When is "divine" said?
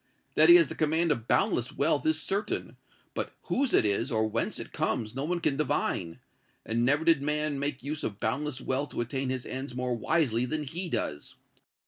5.57-6.17